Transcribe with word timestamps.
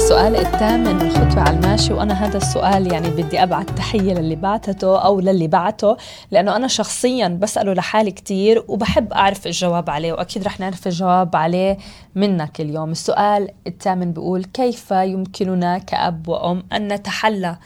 وصلنا 0.00 0.28
للسؤال 0.28 0.36
الثامن 0.46 1.00
الخطوة 1.00 1.40
على 1.40 1.56
الماشي 1.56 1.92
وأنا 1.92 2.24
هذا 2.24 2.36
السؤال 2.36 2.92
يعني 2.92 3.10
بدي 3.10 3.42
أبعت 3.42 3.70
تحية 3.70 4.14
للي 4.14 4.36
بعتته 4.36 4.98
أو 4.98 5.20
للي 5.20 5.46
بعته 5.46 5.96
لأنه 6.30 6.56
أنا 6.56 6.68
شخصيا 6.68 7.28
بسأله 7.28 7.72
لحالي 7.72 8.10
كتير 8.10 8.64
وبحب 8.68 9.12
أعرف 9.12 9.46
الجواب 9.46 9.90
عليه 9.90 10.12
وأكيد 10.12 10.44
رح 10.44 10.60
نعرف 10.60 10.86
الجواب 10.86 11.36
عليه 11.36 11.78
منك 12.14 12.60
اليوم. 12.60 12.90
السؤال 12.90 13.48
الثامن 13.66 14.12
بيقول 14.12 14.44
كيف 14.44 14.90
يمكننا 14.90 15.78
كأب 15.78 16.28
وأم 16.28 16.62
أن 16.72 16.92
نتحلى 16.92 17.56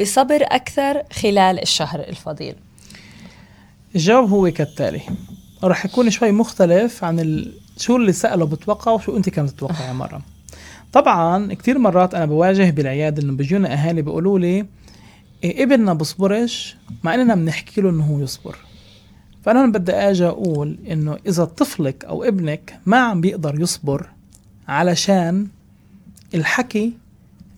بصبر 0.00 0.42
أكثر 0.42 1.02
خلال 1.12 1.62
الشهر 1.62 2.00
الفضيل؟ 2.00 2.54
الجواب 3.94 4.30
هو 4.30 4.50
كالتالي. 4.50 5.00
رح 5.64 5.84
يكون 5.84 6.10
شوي 6.10 6.32
مختلف 6.32 7.04
عن 7.04 7.20
ال... 7.20 7.52
شو 7.78 7.96
اللي 7.96 8.12
سأله 8.12 8.46
بتوقع 8.46 8.92
وشو 8.92 9.16
أنت 9.16 9.28
كم 9.28 9.46
تتوقع 9.46 9.92
مرة 9.92 10.22
طبعا 10.92 11.54
كثير 11.54 11.78
مرات 11.78 12.14
أنا 12.14 12.26
بواجه 12.26 12.70
بالعيادة 12.70 13.22
إنه 13.22 13.32
بيجونا 13.32 13.72
أهالي 13.72 14.02
بيقولوا 14.02 14.38
لي 14.38 14.66
إيه 15.44 15.62
ابننا 15.62 15.94
بصبرش 15.94 16.76
مع 17.02 17.14
إننا 17.14 17.34
بنحكي 17.34 17.80
له 17.80 17.90
إنه 17.90 18.04
هو 18.04 18.20
يصبر. 18.20 18.56
فأنا 19.42 19.66
بدي 19.66 19.92
آجي 19.92 20.26
أقول 20.26 20.78
إنه 20.90 21.18
إذا 21.26 21.44
طفلك 21.44 22.04
أو 22.04 22.24
ابنك 22.24 22.78
ما 22.86 22.96
عم 22.96 23.20
بيقدر 23.20 23.60
يصبر 23.60 24.06
علشان 24.68 25.46
الحكي 26.34 26.92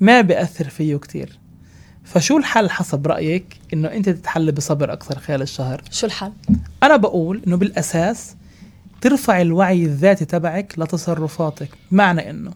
ما 0.00 0.20
بيأثر 0.20 0.69
فيه 0.69 0.96
كتير. 0.96 1.38
فشو 2.04 2.38
الحل 2.38 2.70
حسب 2.70 3.06
رأيك 3.06 3.56
إنه 3.72 3.88
أنت 3.88 4.08
تتحلي 4.08 4.52
بصبر 4.52 4.92
أكثر 4.92 5.19
خلال 5.19 5.42
الشهر؟ 5.42 5.82
شو 5.91 6.06
الحل؟ 6.06 6.32
أنا 6.82 6.96
بقول 6.96 7.42
إنه 7.46 7.56
بالأساس 7.56 8.36
ترفع 9.00 9.41
الوعي 9.41 9.84
الذاتي 9.84 10.24
تبعك 10.24 10.74
لتصرفاتك 10.78 11.69
معنى 11.91 12.30
إنه 12.30 12.52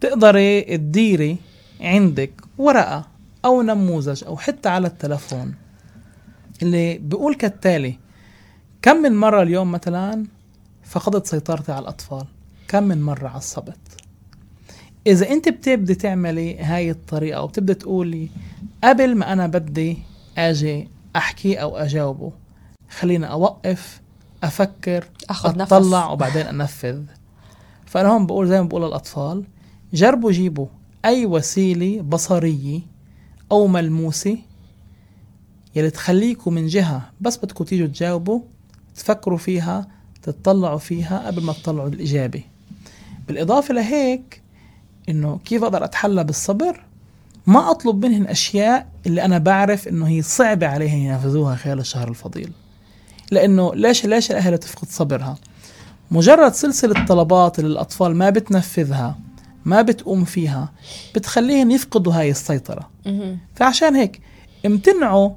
تقدري 0.00 0.62
تديري 0.62 1.36
عندك 1.80 2.30
ورقة 2.58 3.06
أو 3.44 3.62
نموذج 3.62 4.24
أو 4.24 4.36
حتى 4.36 4.68
على 4.68 4.86
التلفون. 4.86 5.54
اللي 6.62 6.98
بيقول 6.98 7.34
كالتالي 7.34 7.98
كم 8.82 8.96
من 8.96 9.16
مرة 9.16 9.42
اليوم 9.42 9.72
مثلا 9.72 10.26
فقدت 10.84 11.26
سيطرتي 11.26 11.72
على 11.72 11.82
الأطفال؟ 11.82 12.24
كم 12.68 12.82
من 12.82 13.02
مرة 13.02 13.28
عصبت؟ 13.28 13.78
إذا 15.06 15.30
أنت 15.30 15.48
بتبدي 15.48 15.94
تعملي 15.94 16.58
هاي 16.58 16.90
الطريقة 16.90 17.38
أو 17.38 17.46
بتبدي 17.46 17.74
تقولي 17.74 18.28
قبل 18.84 19.16
ما 19.16 19.32
أنا 19.32 19.46
بدي 19.46 19.98
أجي 20.38 20.88
أحكي 21.16 21.62
أو 21.62 21.76
أجاوبه 21.76 22.32
خليني 22.90 23.30
أوقف 23.30 24.00
أفكر 24.42 25.04
أخذ 25.30 25.60
أطلع 25.60 26.00
نفس. 26.00 26.12
وبعدين 26.12 26.46
أنفذ. 26.46 27.02
فأنا 27.86 28.08
هون 28.08 28.26
بقول 28.26 28.48
زي 28.48 28.60
ما 28.62 28.68
بقول 28.68 28.82
للأطفال 28.82 29.44
جربوا 29.94 30.32
جيبوا 30.32 30.66
أي 31.04 31.26
وسيلة 31.26 32.02
بصرية 32.02 32.80
أو 33.52 33.66
ملموسة 33.66 34.38
يلي 35.76 35.90
تخليكم 35.90 36.54
من 36.54 36.66
جهة 36.66 37.10
بس 37.20 37.36
بدكم 37.36 37.64
تيجوا 37.64 37.86
تجاوبوا 37.86 38.40
تفكروا 38.96 39.38
فيها 39.38 39.88
تطلعوا 40.22 40.78
فيها 40.78 41.26
قبل 41.26 41.42
ما 41.42 41.52
تطلعوا 41.52 41.88
الإجابة 41.88 42.42
بالإضافة 43.28 43.74
لهيك 43.74 44.42
إنه 45.08 45.38
كيف 45.44 45.62
أقدر 45.62 45.84
أتحلى 45.84 46.24
بالصبر؟ 46.24 46.84
ما 47.46 47.70
أطلب 47.70 48.06
منهن 48.06 48.26
أشياء 48.26 48.88
اللي 49.06 49.24
أنا 49.24 49.38
بعرف 49.38 49.88
إنه 49.88 50.08
هي 50.08 50.22
صعبة 50.22 50.66
عليهم 50.66 50.98
ينفذوها 50.98 51.56
خلال 51.56 51.78
الشهر 51.78 52.08
الفضيل. 52.08 52.52
لأنه 53.30 53.74
ليش 53.74 54.06
ليش 54.06 54.30
الأهل 54.30 54.58
تفقد 54.58 54.88
صبرها؟ 54.88 55.38
مجرد 56.10 56.54
سلسلة 56.54 57.04
طلبات 57.04 57.58
اللي 57.58 57.70
الأطفال 57.70 58.16
ما 58.16 58.30
بتنفذها 58.30 59.18
ما 59.64 59.82
بتقوم 59.82 60.24
فيها 60.24 60.72
بتخليهم 61.14 61.70
يفقدوا 61.70 62.12
هاي 62.12 62.30
السيطرة. 62.30 62.90
فعشان 63.54 63.94
هيك 63.94 64.20
امتنعوا 64.66 65.30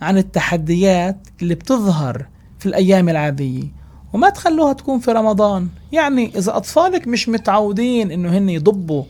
عن 0.00 0.18
التحديات 0.18 1.16
اللي 1.42 1.54
بتظهر 1.54 2.26
في 2.58 2.66
الأيام 2.66 3.08
العادية. 3.08 3.64
وما 4.12 4.30
تخلوها 4.30 4.72
تكون 4.72 4.98
في 4.98 5.12
رمضان. 5.12 5.68
يعني 5.92 6.32
إذا 6.38 6.56
أطفالك 6.56 7.08
مش 7.08 7.28
متعودين 7.28 8.10
إنه 8.10 8.38
هن 8.38 8.50
يضبوا 8.50 9.04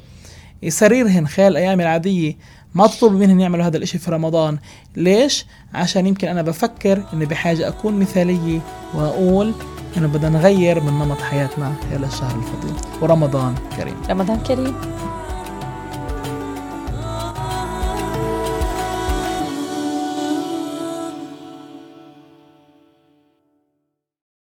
سريرهن 0.69 1.27
خلال 1.27 1.49
الأيام 1.49 1.81
العادية 1.81 2.37
ما 2.75 2.87
تطلب 2.87 3.13
منهم 3.13 3.41
يعملوا 3.41 3.65
هذا 3.65 3.77
الإشي 3.77 3.99
في 3.99 4.11
رمضان. 4.11 4.59
ليش؟ 4.97 5.47
عشان 5.75 6.07
يمكن 6.07 6.29
أنا 6.29 6.43
بفكر 6.43 7.03
إني 7.13 7.27
بحاجة 7.27 7.69
أكون 7.69 7.99
مثالية 7.99 8.61
وأقول 8.95 9.55
إنه 9.97 10.07
بدنا 10.07 10.39
نغير 10.39 10.81
من 10.81 10.93
نمط 10.93 11.21
حياتنا 11.21 11.73
خلال 11.91 12.05
الشهر 12.05 12.37
الفضيل. 12.37 12.75
ورمضان 13.03 13.55
كريم. 13.77 13.97
رمضان 14.11 14.39
كريم. 14.41 14.75